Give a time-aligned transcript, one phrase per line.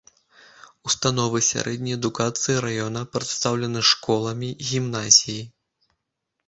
[0.89, 5.43] Установы сярэдняй адукацыі раёна прадстаўлены школамі, гімназіяй.